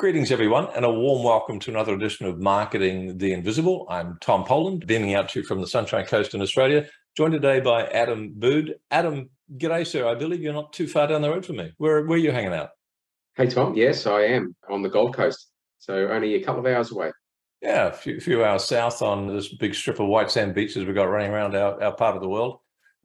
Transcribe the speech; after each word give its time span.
Greetings, 0.00 0.32
everyone, 0.32 0.66
and 0.74 0.86
a 0.86 0.90
warm 0.90 1.22
welcome 1.22 1.58
to 1.58 1.70
another 1.70 1.92
edition 1.92 2.24
of 2.24 2.38
Marketing 2.38 3.18
the 3.18 3.34
Invisible. 3.34 3.86
I'm 3.90 4.16
Tom 4.22 4.44
Poland, 4.44 4.86
beaming 4.86 5.14
out 5.14 5.28
to 5.28 5.40
you 5.40 5.44
from 5.44 5.60
the 5.60 5.66
Sunshine 5.66 6.06
Coast 6.06 6.32
in 6.32 6.40
Australia, 6.40 6.86
joined 7.18 7.34
today 7.34 7.60
by 7.60 7.84
Adam 7.84 8.32
Bude. 8.34 8.76
Adam, 8.90 9.28
g'day, 9.58 9.86
sir. 9.86 10.08
I 10.08 10.14
believe 10.14 10.40
you're 10.40 10.54
not 10.54 10.72
too 10.72 10.86
far 10.88 11.06
down 11.06 11.20
the 11.20 11.28
road 11.28 11.44
from 11.44 11.56
me. 11.56 11.72
Where, 11.76 12.06
where 12.06 12.16
are 12.16 12.18
you 12.18 12.32
hanging 12.32 12.54
out? 12.54 12.70
Hey, 13.34 13.46
Tom. 13.46 13.74
Yes, 13.74 14.06
I 14.06 14.22
am 14.22 14.56
on 14.70 14.80
the 14.80 14.88
Gold 14.88 15.14
Coast. 15.14 15.48
So 15.80 16.08
only 16.08 16.34
a 16.34 16.42
couple 16.42 16.66
of 16.66 16.74
hours 16.74 16.90
away. 16.90 17.12
Yeah, 17.60 17.88
a 17.88 17.92
few, 17.92 18.20
few 18.20 18.42
hours 18.42 18.64
south 18.64 19.02
on 19.02 19.26
this 19.26 19.54
big 19.54 19.74
strip 19.74 20.00
of 20.00 20.08
white 20.08 20.30
sand 20.30 20.54
beaches 20.54 20.86
we've 20.86 20.94
got 20.94 21.10
running 21.10 21.30
around 21.30 21.54
our, 21.54 21.78
our 21.82 21.94
part 21.94 22.16
of 22.16 22.22
the 22.22 22.28
world. 22.28 22.60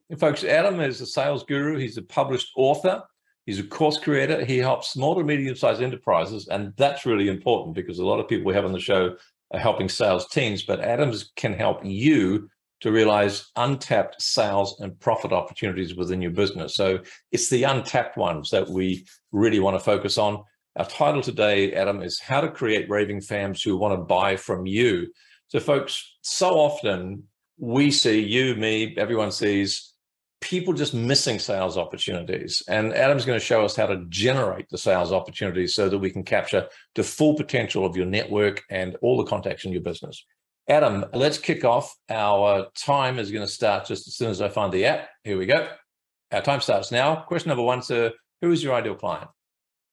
And 0.08 0.18
folks, 0.18 0.44
Adam 0.44 0.80
is 0.80 1.02
a 1.02 1.06
sales 1.06 1.44
guru. 1.44 1.76
He's 1.76 1.98
a 1.98 2.02
published 2.02 2.52
author. 2.56 3.02
He's 3.46 3.60
a 3.60 3.64
course 3.64 3.96
creator. 3.98 4.44
He 4.44 4.58
helps 4.58 4.90
small 4.90 5.14
to 5.14 5.24
medium 5.24 5.54
sized 5.54 5.80
enterprises. 5.80 6.48
And 6.48 6.74
that's 6.76 7.06
really 7.06 7.28
important 7.28 7.76
because 7.76 7.98
a 7.98 8.04
lot 8.04 8.20
of 8.20 8.28
people 8.28 8.46
we 8.46 8.54
have 8.54 8.64
on 8.64 8.72
the 8.72 8.80
show 8.80 9.16
are 9.52 9.60
helping 9.60 9.88
sales 9.88 10.28
teams, 10.28 10.64
but 10.64 10.80
Adams 10.80 11.32
can 11.36 11.52
help 11.52 11.84
you 11.84 12.50
to 12.80 12.92
realize 12.92 13.50
untapped 13.56 14.20
sales 14.20 14.78
and 14.80 14.98
profit 15.00 15.32
opportunities 15.32 15.94
within 15.94 16.20
your 16.20 16.32
business. 16.32 16.74
So 16.74 16.98
it's 17.32 17.48
the 17.48 17.62
untapped 17.62 18.16
ones 18.16 18.50
that 18.50 18.68
we 18.68 19.06
really 19.32 19.60
want 19.60 19.76
to 19.76 19.84
focus 19.84 20.18
on. 20.18 20.42
Our 20.76 20.84
title 20.84 21.22
today, 21.22 21.72
Adam, 21.72 22.02
is 22.02 22.20
How 22.20 22.42
to 22.42 22.50
Create 22.50 22.90
Raving 22.90 23.22
Fans 23.22 23.62
Who 23.62 23.78
Want 23.78 23.98
to 23.98 24.04
Buy 24.04 24.36
From 24.36 24.66
You. 24.66 25.10
So, 25.48 25.58
folks, 25.58 26.16
so 26.20 26.58
often 26.58 27.22
we 27.56 27.90
see 27.90 28.20
you, 28.20 28.56
me, 28.56 28.94
everyone 28.98 29.32
sees 29.32 29.94
people 30.40 30.74
just 30.74 30.94
missing 30.94 31.38
sales 31.38 31.76
opportunities. 31.76 32.62
And 32.68 32.92
Adam's 32.92 33.24
going 33.24 33.38
to 33.38 33.44
show 33.44 33.64
us 33.64 33.76
how 33.76 33.86
to 33.86 34.04
generate 34.08 34.68
the 34.68 34.78
sales 34.78 35.12
opportunities 35.12 35.74
so 35.74 35.88
that 35.88 35.98
we 35.98 36.10
can 36.10 36.24
capture 36.24 36.68
the 36.94 37.02
full 37.02 37.34
potential 37.34 37.84
of 37.84 37.96
your 37.96 38.06
network 38.06 38.62
and 38.70 38.96
all 39.02 39.16
the 39.16 39.24
contacts 39.24 39.64
in 39.64 39.72
your 39.72 39.82
business. 39.82 40.24
Adam, 40.68 41.04
let's 41.14 41.38
kick 41.38 41.64
off. 41.64 41.94
Our 42.10 42.66
time 42.76 43.18
is 43.18 43.30
going 43.30 43.46
to 43.46 43.52
start 43.52 43.86
just 43.86 44.08
as 44.08 44.16
soon 44.16 44.30
as 44.30 44.42
I 44.42 44.48
find 44.48 44.72
the 44.72 44.86
app. 44.86 45.08
Here 45.22 45.38
we 45.38 45.46
go. 45.46 45.68
Our 46.32 46.42
time 46.42 46.60
starts 46.60 46.90
now. 46.90 47.16
Question 47.16 47.50
number 47.50 47.62
one, 47.62 47.82
sir. 47.82 48.12
Who 48.42 48.50
is 48.50 48.62
your 48.62 48.74
ideal 48.74 48.96
client? 48.96 49.30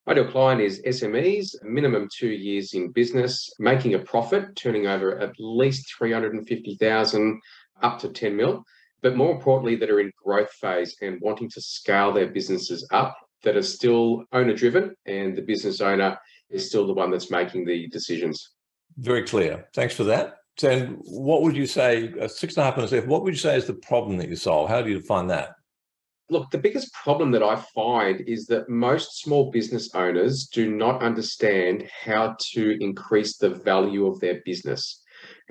Ideal 0.07 0.29
client 0.29 0.59
is 0.59 0.81
SMEs, 0.81 1.55
minimum 1.63 2.09
two 2.13 2.27
years 2.27 2.73
in 2.73 2.91
business, 2.91 3.49
making 3.59 3.93
a 3.93 3.99
profit, 3.99 4.55
turning 4.55 4.87
over 4.87 5.17
at 5.19 5.33
least 5.39 5.93
350,000 5.97 7.41
up 7.81 7.99
to 7.99 8.09
10 8.09 8.35
mil 8.35 8.65
but 9.03 9.15
more 9.15 9.31
importantly, 9.31 9.75
that 9.75 9.91
are 9.91 9.99
in 9.99 10.11
growth 10.23 10.51
phase 10.53 10.95
and 11.01 11.21
wanting 11.21 11.49
to 11.51 11.61
scale 11.61 12.11
their 12.11 12.27
businesses 12.27 12.87
up, 12.91 13.15
that 13.43 13.57
are 13.57 13.61
still 13.61 14.23
owner 14.31 14.55
driven, 14.55 14.95
and 15.05 15.35
the 15.35 15.41
business 15.41 15.81
owner 15.81 16.17
is 16.49 16.67
still 16.67 16.87
the 16.87 16.93
one 16.93 17.11
that's 17.11 17.29
making 17.29 17.65
the 17.65 17.87
decisions. 17.89 18.51
Very 18.97 19.23
clear. 19.23 19.67
Thanks 19.75 19.95
for 19.95 20.05
that. 20.05 20.37
And 20.63 20.97
what 21.01 21.41
would 21.41 21.55
you 21.55 21.65
say, 21.65 22.13
uh, 22.21 22.27
six 22.27 22.55
and 22.55 22.61
a 22.61 22.65
half 22.65 22.77
minutes 22.77 22.93
left, 22.93 23.07
what 23.07 23.23
would 23.23 23.33
you 23.33 23.39
say 23.39 23.57
is 23.57 23.65
the 23.65 23.73
problem 23.73 24.17
that 24.17 24.29
you 24.29 24.35
solve? 24.35 24.69
How 24.69 24.81
do 24.81 24.89
you 24.89 24.99
define 24.99 25.27
that? 25.27 25.49
Look, 26.29 26.51
the 26.51 26.57
biggest 26.57 26.93
problem 26.93 27.31
that 27.31 27.43
I 27.43 27.61
find 27.75 28.21
is 28.21 28.45
that 28.47 28.69
most 28.69 29.19
small 29.21 29.51
business 29.51 29.93
owners 29.93 30.47
do 30.47 30.73
not 30.73 31.03
understand 31.03 31.89
how 32.05 32.37
to 32.53 32.77
increase 32.81 33.37
the 33.37 33.49
value 33.49 34.07
of 34.07 34.19
their 34.21 34.41
business. 34.45 35.02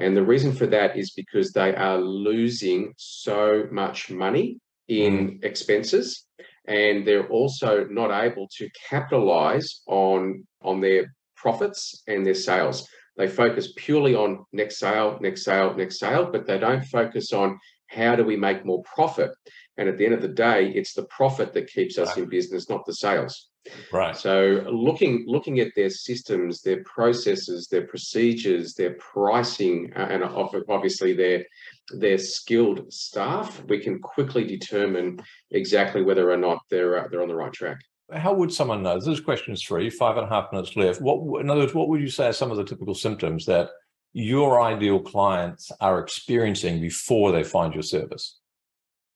And 0.02 0.16
the 0.16 0.24
reason 0.24 0.52
for 0.52 0.66
that 0.66 0.98
is 0.98 1.12
because 1.12 1.52
they 1.52 1.76
are 1.76 1.96
losing 1.96 2.92
so 2.96 3.68
much 3.70 4.10
money 4.10 4.58
in 4.88 5.12
mm. 5.14 5.44
expenses 5.44 6.26
and 6.66 7.06
they're 7.06 7.28
also 7.28 7.84
not 7.84 8.10
able 8.10 8.48
to 8.58 8.68
capitalize 8.90 9.82
on 9.86 10.44
on 10.60 10.80
their 10.80 11.14
profits 11.36 12.02
and 12.08 12.26
their 12.26 12.34
sales. 12.34 12.88
They 13.16 13.28
focus 13.28 13.74
purely 13.76 14.16
on 14.16 14.44
next 14.52 14.78
sale, 14.78 15.18
next 15.20 15.44
sale, 15.44 15.72
next 15.76 16.00
sale, 16.00 16.30
but 16.32 16.46
they 16.46 16.58
don't 16.58 16.84
focus 16.84 17.32
on 17.32 17.60
how 17.86 18.16
do 18.16 18.24
we 18.24 18.36
make 18.36 18.64
more 18.64 18.82
profit. 18.82 19.30
And 19.76 19.88
at 19.88 19.98
the 19.98 20.04
end 20.04 20.14
of 20.14 20.22
the 20.22 20.28
day, 20.48 20.72
it's 20.74 20.94
the 20.94 21.04
profit 21.04 21.52
that 21.52 21.68
keeps 21.68 21.96
us 21.96 22.16
in 22.16 22.28
business, 22.28 22.68
not 22.68 22.84
the 22.86 22.94
sales. 22.94 23.51
Right. 23.92 24.16
So 24.16 24.64
looking 24.70 25.24
looking 25.26 25.60
at 25.60 25.72
their 25.76 25.90
systems, 25.90 26.62
their 26.62 26.82
processes, 26.84 27.68
their 27.68 27.86
procedures, 27.86 28.74
their 28.74 28.94
pricing, 28.94 29.92
uh, 29.94 30.08
and 30.10 30.24
obviously 30.24 31.12
their 31.12 31.44
their 31.90 32.18
skilled 32.18 32.92
staff, 32.92 33.62
we 33.68 33.78
can 33.78 34.00
quickly 34.00 34.44
determine 34.44 35.20
exactly 35.52 36.02
whether 36.02 36.30
or 36.30 36.36
not 36.36 36.58
they're 36.70 37.04
uh, 37.04 37.08
they're 37.08 37.22
on 37.22 37.28
the 37.28 37.34
right 37.34 37.52
track. 37.52 37.78
How 38.12 38.34
would 38.34 38.52
someone 38.52 38.82
know? 38.82 38.96
This 38.96 39.06
is 39.06 39.20
question 39.20 39.54
three, 39.56 39.88
five 39.88 40.16
and 40.16 40.26
a 40.26 40.28
half 40.28 40.52
minutes 40.52 40.76
left. 40.76 41.00
What, 41.00 41.40
in 41.40 41.48
other 41.48 41.60
words, 41.60 41.74
what 41.74 41.88
would 41.88 42.00
you 42.00 42.10
say 42.10 42.26
are 42.26 42.32
some 42.32 42.50
of 42.50 42.56
the 42.56 42.64
typical 42.64 42.94
symptoms 42.94 43.46
that 43.46 43.70
your 44.12 44.60
ideal 44.60 45.00
clients 45.00 45.72
are 45.80 45.98
experiencing 45.98 46.80
before 46.80 47.32
they 47.32 47.44
find 47.44 47.72
your 47.72 47.82
service? 47.82 48.38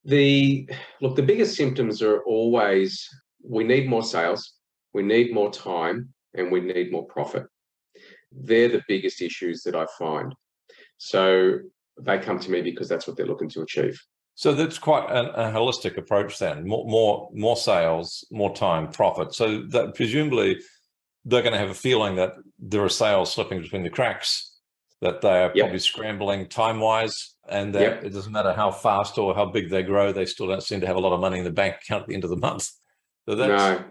The 0.04 0.70
look, 1.00 1.16
the 1.16 1.22
biggest 1.22 1.56
symptoms 1.56 2.00
are 2.00 2.22
always 2.22 3.06
we 3.48 3.64
need 3.64 3.88
more 3.88 4.02
sales, 4.02 4.54
we 4.92 5.02
need 5.02 5.32
more 5.32 5.50
time, 5.50 6.12
and 6.34 6.50
we 6.50 6.60
need 6.60 6.92
more 6.92 7.06
profit. 7.06 7.44
They're 8.32 8.68
the 8.68 8.82
biggest 8.88 9.22
issues 9.22 9.62
that 9.62 9.74
I 9.74 9.86
find. 9.98 10.34
So 10.98 11.58
they 12.00 12.18
come 12.18 12.38
to 12.40 12.50
me 12.50 12.62
because 12.62 12.88
that's 12.88 13.06
what 13.06 13.16
they're 13.16 13.26
looking 13.26 13.48
to 13.50 13.62
achieve. 13.62 13.98
So 14.34 14.52
that's 14.52 14.78
quite 14.78 15.08
a, 15.08 15.48
a 15.48 15.52
holistic 15.52 15.96
approach 15.96 16.38
then. 16.38 16.66
More, 16.66 16.84
more, 16.86 17.30
more 17.32 17.56
sales, 17.56 18.26
more 18.30 18.54
time, 18.54 18.90
profit. 18.90 19.34
So 19.34 19.62
that 19.68 19.94
presumably 19.94 20.60
they're 21.24 21.42
going 21.42 21.54
to 21.54 21.58
have 21.58 21.70
a 21.70 21.74
feeling 21.74 22.16
that 22.16 22.34
there 22.58 22.84
are 22.84 22.88
sales 22.88 23.32
slipping 23.32 23.62
between 23.62 23.82
the 23.82 23.90
cracks, 23.90 24.58
that 25.00 25.22
they 25.22 25.42
are 25.42 25.52
yep. 25.54 25.64
probably 25.64 25.78
scrambling 25.78 26.48
time 26.48 26.80
wise, 26.80 27.34
and 27.48 27.74
that 27.74 27.80
yep. 27.80 28.04
it 28.04 28.10
doesn't 28.10 28.32
matter 28.32 28.52
how 28.52 28.70
fast 28.70 29.16
or 29.16 29.34
how 29.34 29.46
big 29.46 29.70
they 29.70 29.82
grow, 29.82 30.12
they 30.12 30.26
still 30.26 30.46
don't 30.46 30.62
seem 30.62 30.80
to 30.80 30.86
have 30.86 30.96
a 30.96 31.00
lot 31.00 31.14
of 31.14 31.20
money 31.20 31.38
in 31.38 31.44
the 31.44 31.50
bank 31.50 31.76
account 31.76 32.02
at 32.02 32.08
the 32.08 32.14
end 32.14 32.24
of 32.24 32.30
the 32.30 32.36
month. 32.36 32.70
So 33.28 33.34
no. 33.34 33.84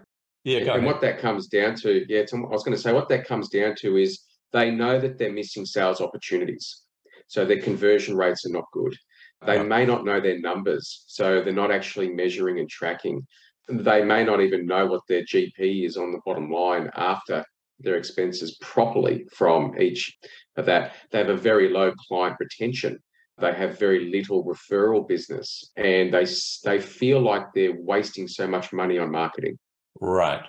Yeah, 0.44 0.58
and, 0.58 0.68
and 0.68 0.86
what 0.86 1.00
that 1.00 1.18
comes 1.18 1.48
down 1.48 1.74
to, 1.76 2.04
yeah, 2.08 2.22
I 2.32 2.36
was 2.36 2.62
going 2.62 2.76
to 2.76 2.82
say 2.82 2.92
what 2.92 3.08
that 3.08 3.26
comes 3.26 3.48
down 3.48 3.74
to 3.80 3.96
is 3.96 4.20
they 4.52 4.70
know 4.70 5.00
that 5.00 5.18
they're 5.18 5.32
missing 5.32 5.66
sales 5.66 6.00
opportunities. 6.00 6.82
So 7.26 7.44
their 7.44 7.60
conversion 7.60 8.16
rates 8.16 8.46
are 8.46 8.52
not 8.52 8.64
good. 8.72 8.96
They 9.44 9.62
may 9.62 9.84
not 9.84 10.04
know 10.04 10.20
their 10.20 10.38
numbers, 10.40 11.04
so 11.08 11.42
they're 11.42 11.52
not 11.52 11.70
actually 11.70 12.08
measuring 12.08 12.58
and 12.58 12.70
tracking. 12.70 13.26
They 13.68 14.02
may 14.04 14.24
not 14.24 14.40
even 14.40 14.66
know 14.66 14.86
what 14.86 15.02
their 15.08 15.22
GP 15.22 15.84
is 15.84 15.96
on 15.96 16.12
the 16.12 16.20
bottom 16.24 16.50
line 16.50 16.90
after 16.96 17.44
their 17.80 17.96
expenses 17.96 18.56
properly 18.60 19.26
from 19.34 19.78
each 19.78 20.16
of 20.56 20.66
that. 20.66 20.94
They 21.10 21.18
have 21.18 21.28
a 21.28 21.36
very 21.36 21.68
low 21.68 21.92
client 22.08 22.36
retention 22.40 22.98
they 23.38 23.52
have 23.52 23.78
very 23.78 24.10
little 24.10 24.44
referral 24.44 25.06
business 25.06 25.70
and 25.76 26.12
they 26.12 26.26
they 26.64 26.80
feel 26.80 27.20
like 27.20 27.52
they're 27.54 27.76
wasting 27.78 28.28
so 28.28 28.46
much 28.46 28.72
money 28.72 28.98
on 28.98 29.10
marketing. 29.10 29.58
Right. 30.00 30.42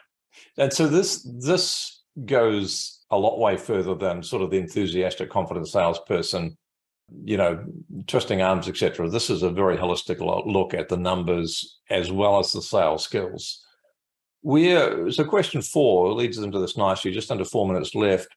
And 0.58 0.72
so 0.72 0.88
this 0.88 1.28
this 1.40 2.04
goes 2.26 3.04
a 3.12 3.18
lot 3.18 3.40
way 3.40 3.58
further 3.58 3.96
than 3.96 4.24
sort 4.24 4.42
of 4.42 4.52
the 4.52 4.58
enthusiastic 4.58 5.30
confident 5.30 5.68
salesperson 5.68 6.58
you 7.24 7.38
know 7.38 7.64
twisting 8.08 8.42
arms 8.42 8.68
etc 8.68 9.10
this 9.10 9.30
is 9.30 9.42
a 9.42 9.50
very 9.50 9.78
holistic 9.78 10.20
look 10.46 10.74
at 10.74 10.90
the 10.90 10.98
numbers 10.98 11.80
as 11.90 12.12
well 12.12 12.40
as 12.40 12.52
the 12.52 12.62
sales 12.62 13.04
skills. 13.04 13.64
We're 14.44 15.12
so 15.12 15.26
question 15.26 15.62
four 15.62 16.14
leads 16.14 16.38
into 16.38 16.60
this 16.60 16.78
nicely. 16.78 17.12
Just 17.12 17.32
under 17.32 17.44
four 17.44 17.68
minutes 17.68 17.96
left 17.96 18.30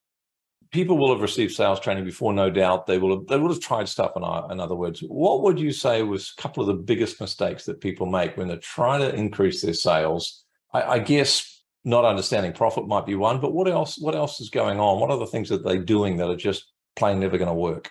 people 0.70 0.96
will 0.96 1.12
have 1.12 1.20
received 1.20 1.54
sales 1.54 1.80
training 1.80 2.04
before, 2.04 2.32
no 2.32 2.50
doubt. 2.50 2.86
They 2.86 2.98
will 2.98 3.18
have 3.18 3.26
they 3.26 3.38
will 3.38 3.52
have 3.52 3.60
tried 3.60 3.88
stuff. 3.88 4.12
In, 4.16 4.22
in 4.22 4.60
other 4.60 4.74
words, 4.74 5.00
what 5.00 5.42
would 5.42 5.58
you 5.58 5.72
say 5.72 6.02
was 6.02 6.32
a 6.36 6.40
couple 6.40 6.62
of 6.62 6.68
the 6.68 6.82
biggest 6.82 7.20
mistakes 7.20 7.64
that 7.64 7.80
people 7.80 8.06
make 8.06 8.36
when 8.36 8.48
they're 8.48 8.58
trying 8.58 9.00
to 9.00 9.14
increase 9.14 9.62
their 9.62 9.74
sales? 9.74 10.44
I, 10.72 10.82
I 10.82 10.98
guess 10.98 11.62
not 11.84 12.04
understanding 12.04 12.52
profit 12.52 12.86
might 12.86 13.06
be 13.06 13.14
one, 13.14 13.40
but 13.40 13.52
what 13.52 13.68
else? 13.68 13.98
What 13.98 14.14
else 14.14 14.40
is 14.40 14.50
going 14.50 14.78
on? 14.78 15.00
What 15.00 15.10
are 15.10 15.18
the 15.18 15.26
things 15.26 15.48
that 15.48 15.64
they're 15.64 15.82
doing 15.82 16.16
that 16.18 16.30
are 16.30 16.36
just 16.36 16.70
plain 16.96 17.20
never 17.20 17.38
going 17.38 17.48
to 17.48 17.54
work? 17.54 17.90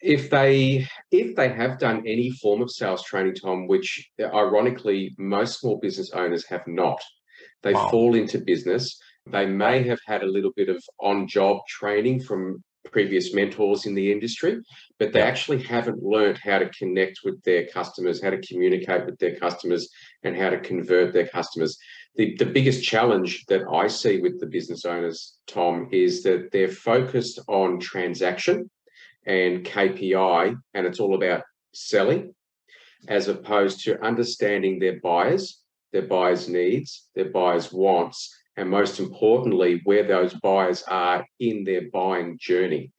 if 0.00 0.28
they 0.28 0.86
if 1.10 1.34
they 1.36 1.48
have 1.48 1.78
done 1.78 2.02
any 2.06 2.30
form 2.30 2.60
of 2.60 2.70
sales 2.70 3.02
training 3.02 3.34
tom 3.34 3.66
which 3.66 4.10
ironically 4.20 5.14
most 5.18 5.58
small 5.58 5.78
business 5.78 6.10
owners 6.10 6.44
have 6.46 6.66
not 6.66 7.00
they 7.62 7.72
wow. 7.72 7.88
fall 7.88 8.14
into 8.14 8.38
business 8.38 9.00
they 9.26 9.46
may 9.46 9.82
have 9.82 10.00
had 10.06 10.22
a 10.22 10.26
little 10.26 10.52
bit 10.56 10.68
of 10.68 10.82
on 11.00 11.26
job 11.26 11.58
training 11.68 12.20
from 12.20 12.62
previous 12.92 13.34
mentors 13.34 13.86
in 13.86 13.94
the 13.94 14.12
industry, 14.12 14.58
but 14.98 15.12
they 15.12 15.20
actually 15.20 15.62
haven't 15.62 16.02
learned 16.02 16.38
how 16.38 16.58
to 16.58 16.68
connect 16.70 17.20
with 17.24 17.42
their 17.42 17.66
customers, 17.66 18.22
how 18.22 18.30
to 18.30 18.40
communicate 18.40 19.04
with 19.06 19.18
their 19.18 19.36
customers, 19.36 19.88
and 20.22 20.36
how 20.36 20.50
to 20.50 20.58
convert 20.60 21.12
their 21.12 21.26
customers. 21.26 21.76
The, 22.14 22.36
the 22.36 22.46
biggest 22.46 22.84
challenge 22.84 23.44
that 23.48 23.62
I 23.72 23.88
see 23.88 24.20
with 24.20 24.40
the 24.40 24.46
business 24.46 24.84
owners, 24.84 25.36
Tom, 25.46 25.88
is 25.92 26.22
that 26.22 26.50
they're 26.52 26.68
focused 26.68 27.40
on 27.48 27.80
transaction 27.80 28.70
and 29.26 29.64
KPI, 29.64 30.56
and 30.74 30.86
it's 30.86 31.00
all 31.00 31.16
about 31.16 31.42
selling, 31.74 32.34
as 33.08 33.28
opposed 33.28 33.84
to 33.84 34.02
understanding 34.02 34.78
their 34.78 35.00
buyers, 35.00 35.60
their 35.92 36.06
buyers' 36.06 36.48
needs, 36.48 37.08
their 37.14 37.30
buyers' 37.30 37.72
wants, 37.72 38.32
and 38.56 38.70
most 38.70 38.98
importantly, 38.98 39.80
where 39.84 40.02
those 40.04 40.34
buyers 40.34 40.82
are 40.88 41.26
in 41.40 41.64
their 41.64 41.90
buying 41.92 42.38
journey. 42.40 42.92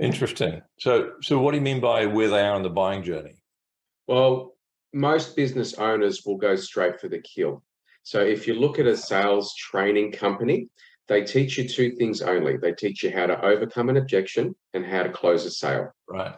Interesting. 0.00 0.62
So, 0.78 1.12
so 1.22 1.38
what 1.38 1.50
do 1.50 1.58
you 1.58 1.62
mean 1.62 1.80
by 1.80 2.06
where 2.06 2.28
they 2.28 2.40
are 2.40 2.56
in 2.56 2.62
the 2.62 2.70
buying 2.70 3.02
journey? 3.02 3.34
Well, 4.06 4.54
most 4.94 5.36
business 5.36 5.74
owners 5.74 6.22
will 6.24 6.36
go 6.36 6.56
straight 6.56 7.00
for 7.00 7.08
the 7.08 7.20
kill. 7.20 7.62
So, 8.02 8.20
if 8.20 8.46
you 8.46 8.54
look 8.54 8.78
at 8.78 8.86
a 8.86 8.96
sales 8.96 9.54
training 9.56 10.12
company, 10.12 10.68
they 11.08 11.24
teach 11.24 11.58
you 11.58 11.68
two 11.68 11.96
things 11.96 12.22
only. 12.22 12.56
They 12.56 12.72
teach 12.72 13.02
you 13.02 13.10
how 13.10 13.26
to 13.26 13.44
overcome 13.44 13.88
an 13.88 13.96
objection 13.96 14.54
and 14.74 14.86
how 14.86 15.02
to 15.02 15.10
close 15.10 15.44
a 15.44 15.50
sale. 15.50 15.92
Right. 16.08 16.34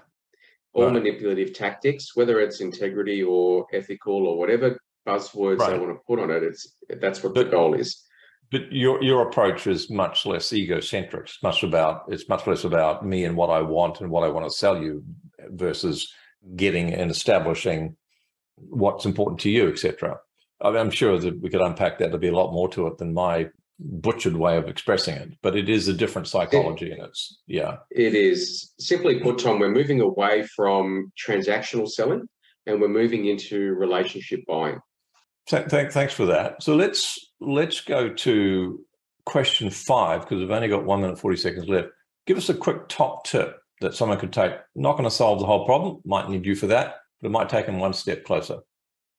All 0.73 0.85
Right. 0.85 0.95
manipulative 0.95 1.53
tactics, 1.53 2.17
whether 2.17 2.41
it's 2.41 2.63
integrity 2.63 3.23
or 3.23 3.67
ethical 3.73 4.27
or 4.27 4.39
whatever 4.39 4.79
buzzwords 5.07 5.67
they 5.67 5.79
want 5.79 5.91
to 5.91 6.01
put 6.07 6.19
on 6.19 6.31
it, 6.31 6.43
it's 6.43 6.77
that's 7.01 7.23
what 7.23 7.35
the 7.35 7.45
goal 7.45 7.75
is. 7.75 8.03
But 8.53 8.71
your 8.71 9.03
your 9.03 9.27
approach 9.27 9.67
is 9.67 9.91
much 9.91 10.27
less 10.27 10.53
egocentric. 10.53 11.25
It's 11.25 11.43
much 11.43 11.63
about 11.63 12.05
it's 12.09 12.29
much 12.29 12.47
less 12.47 12.65
about 12.65 13.05
me 13.05 13.25
and 13.25 13.37
what 13.37 13.51
I 13.51 13.63
want 13.63 14.01
and 14.01 14.11
what 14.11 14.25
I 14.25 14.29
want 14.29 14.47
to 14.47 14.57
sell 14.57 14.81
you 14.81 15.03
versus 15.49 16.13
getting 16.55 16.93
and 16.93 17.11
establishing 17.11 17.97
what's 18.57 19.07
important 19.07 19.41
to 19.41 19.51
you, 19.51 19.69
etc. 19.69 20.19
I 20.61 20.69
mean, 20.71 20.79
I'm 20.79 20.91
sure 20.91 21.19
that 21.19 21.41
we 21.41 21.49
could 21.49 21.63
unpack 21.63 21.99
that. 21.99 22.11
There'd 22.11 22.21
be 22.21 22.29
a 22.29 22.37
lot 22.37 22.53
more 22.53 22.69
to 22.71 22.87
it 22.87 22.99
than 22.99 23.15
my 23.15 23.49
butchered 23.81 24.37
way 24.37 24.57
of 24.57 24.69
expressing 24.69 25.17
it. 25.17 25.31
But 25.43 25.57
it 25.57 25.69
is 25.69 25.89
a 25.89 25.93
different 25.93 26.29
psychology, 26.29 26.93
and 26.93 27.03
it's 27.03 27.41
yeah, 27.47 27.79
It 27.91 28.15
is 28.15 28.73
simply 28.79 29.21
put, 29.21 29.39
Tom, 29.39 29.59
we're 29.59 29.71
moving 29.71 30.01
away 30.01 30.45
from 30.55 31.13
transactional 31.19 31.89
selling 31.89 32.29
and 32.67 32.81
we're 32.81 32.89
moving 32.89 33.27
into 33.27 33.75
relationship 33.75 34.41
buying. 34.47 34.79
Th- 35.49 35.69
th- 35.69 35.93
thanks 35.93 36.15
for 36.15 36.27
that. 36.27 36.63
So 36.63 36.75
let's 36.77 37.19
let's 37.41 37.81
go 37.81 38.09
to 38.09 38.85
question 39.25 39.71
five 39.71 40.23
because 40.23 40.39
we've 40.39 40.51
only 40.51 40.69
got 40.69 40.85
one 40.85 41.01
minute 41.01 41.19
forty 41.19 41.37
seconds 41.37 41.69
left. 41.69 41.89
Give 42.27 42.37
us 42.37 42.49
a 42.49 42.55
quick 42.55 42.89
top 42.89 43.25
tip 43.25 43.59
that 43.81 43.95
someone 43.95 44.19
could 44.19 44.33
take. 44.33 44.53
Not 44.75 44.93
going 44.93 45.05
to 45.05 45.11
solve 45.11 45.41
the 45.41 45.47
whole 45.47 45.67
problem. 45.67 46.01
Might 46.05 46.29
need 46.29 46.47
you 46.47 46.55
for 46.55 46.69
that, 46.69 46.97
but 47.21 47.29
it 47.29 47.33
might 47.33 47.49
take 47.49 47.67
them 47.67 47.79
one 47.79 47.93
step 47.93 48.25
closer. 48.25 48.59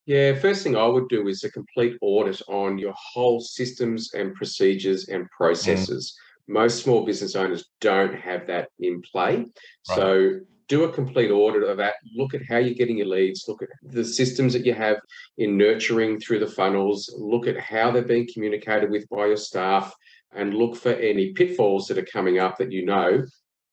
Yeah, 0.06 0.36
first 0.36 0.64
thing 0.64 0.76
I 0.76 0.86
would 0.86 1.08
do 1.08 1.28
is 1.28 1.44
a 1.44 1.52
complete 1.52 1.98
audit 2.02 2.42
on 2.48 2.78
your 2.78 2.94
whole 2.98 3.40
systems 3.40 4.14
and 4.14 4.36
procedures 4.36 5.08
and 5.08 5.24
mm. 5.24 5.30
processes. 5.36 6.16
Most 6.48 6.84
small 6.84 7.06
business 7.06 7.36
owners 7.36 7.70
don't 7.80 8.14
have 8.16 8.48
that 8.48 8.70
in 8.80 9.02
play. 9.02 9.46
So 9.84 10.40
do 10.74 10.86
a 10.86 10.92
complete 10.92 11.30
audit 11.30 11.62
of 11.64 11.78
that. 11.78 11.94
Look 12.16 12.34
at 12.34 12.42
how 12.50 12.58
you're 12.58 12.74
getting 12.74 12.98
your 12.98 13.06
leads. 13.08 13.46
Look 13.48 13.62
at 13.62 13.70
the 13.84 14.04
systems 14.04 14.54
that 14.54 14.66
you 14.66 14.74
have 14.74 14.98
in 15.38 15.56
nurturing 15.56 16.20
through 16.20 16.40
the 16.40 16.48
funnels. 16.48 17.14
Look 17.16 17.46
at 17.46 17.60
how 17.60 17.92
they're 17.92 18.02
being 18.02 18.28
communicated 18.34 18.90
with 18.90 19.08
by 19.10 19.28
your 19.28 19.38
staff 19.38 19.94
and 20.36 20.56
look 20.56 20.76
for 20.76 20.94
any 20.94 21.32
pitfalls 21.34 21.86
that 21.88 22.00
are 22.00 22.08
coming 22.12 22.40
up 22.40 22.58
that 22.58 22.72
you 22.72 22.84
know 22.84 23.24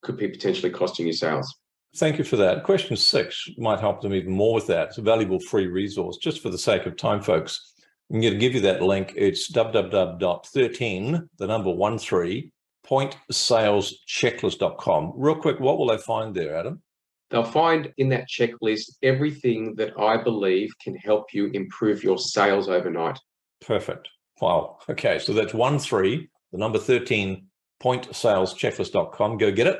could 0.02 0.18
be 0.18 0.28
potentially 0.28 0.70
costing 0.70 1.06
you 1.06 1.14
sales. 1.14 1.50
Thank 1.96 2.18
you 2.18 2.24
for 2.24 2.36
that. 2.36 2.64
Question 2.64 2.98
six 2.98 3.48
might 3.56 3.80
help 3.80 4.02
them 4.02 4.12
even 4.12 4.32
more 4.32 4.54
with 4.54 4.66
that. 4.66 4.88
It's 4.88 4.98
a 4.98 5.02
valuable 5.02 5.40
free 5.40 5.68
resource. 5.68 6.18
Just 6.18 6.42
for 6.42 6.50
the 6.50 6.58
sake 6.58 6.84
of 6.84 6.98
time, 6.98 7.22
folks, 7.22 7.72
I'm 8.12 8.20
going 8.20 8.34
to 8.34 8.38
give 8.38 8.54
you 8.54 8.60
that 8.60 8.82
link. 8.82 9.14
It's 9.16 9.50
www.13, 9.50 11.28
the 11.38 11.46
number 11.46 11.70
one 11.70 11.96
three, 11.98 12.52
pointsalechecklist.com. 12.86 15.12
Real 15.16 15.36
quick, 15.36 15.60
what 15.60 15.78
will 15.78 15.86
they 15.86 15.96
find 15.96 16.34
there, 16.34 16.56
Adam? 16.56 16.82
They'll 17.30 17.44
find 17.44 17.92
in 17.96 18.08
that 18.08 18.28
checklist 18.28 18.96
everything 19.02 19.74
that 19.76 19.92
I 19.98 20.22
believe 20.22 20.70
can 20.82 20.96
help 20.96 21.32
you 21.32 21.46
improve 21.52 22.02
your 22.02 22.18
sales 22.18 22.68
overnight. 22.68 23.18
Perfect. 23.60 24.08
Wow. 24.40 24.78
Okay. 24.88 25.18
So 25.18 25.32
that's 25.32 25.54
one 25.54 25.78
three, 25.78 26.28
the 26.50 26.58
number 26.58 26.78
13, 26.78 27.46
pointsalechecklist.com. 27.82 29.38
Go 29.38 29.52
get 29.52 29.66
it. 29.68 29.78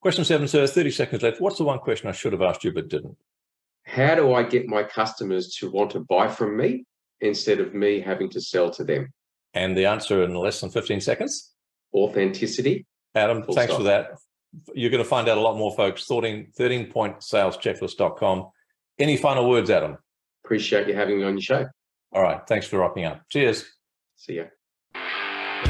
Question 0.00 0.24
seven, 0.24 0.48
sir, 0.48 0.66
30 0.66 0.90
seconds 0.90 1.22
left. 1.22 1.40
What's 1.40 1.58
the 1.58 1.64
one 1.64 1.78
question 1.78 2.08
I 2.08 2.12
should 2.12 2.32
have 2.32 2.42
asked 2.42 2.64
you 2.64 2.72
but 2.72 2.88
didn't? 2.88 3.16
How 3.84 4.14
do 4.14 4.32
I 4.32 4.42
get 4.42 4.66
my 4.66 4.82
customers 4.82 5.54
to 5.58 5.70
want 5.70 5.90
to 5.92 6.00
buy 6.00 6.28
from 6.28 6.56
me 6.56 6.84
instead 7.20 7.60
of 7.60 7.74
me 7.74 8.00
having 8.00 8.28
to 8.30 8.40
sell 8.40 8.70
to 8.70 8.84
them? 8.84 9.12
And 9.54 9.76
the 9.76 9.86
answer 9.86 10.22
in 10.22 10.34
less 10.34 10.60
than 10.60 10.70
15 10.70 11.00
seconds? 11.00 11.52
Authenticity. 11.94 12.86
Adam, 13.14 13.42
Full 13.42 13.54
thanks 13.54 13.72
stop. 13.72 13.80
for 13.80 13.84
that. 13.84 14.10
You're 14.74 14.90
going 14.90 15.02
to 15.02 15.08
find 15.08 15.28
out 15.28 15.38
a 15.38 15.40
lot 15.40 15.56
more, 15.56 15.74
folks. 15.74 16.04
13, 16.06 16.52
13pointsalechecklist.com. 16.58 18.50
Any 18.98 19.16
final 19.16 19.48
words, 19.48 19.70
Adam? 19.70 19.96
Appreciate 20.44 20.88
you 20.88 20.94
having 20.94 21.18
me 21.18 21.24
on 21.24 21.34
your 21.34 21.42
show. 21.42 21.66
All 22.12 22.22
right. 22.22 22.40
Thanks 22.46 22.66
for 22.66 22.78
wrapping 22.78 23.04
up. 23.04 23.22
Cheers. 23.30 23.64
See 24.16 24.36
ya. 24.36 24.44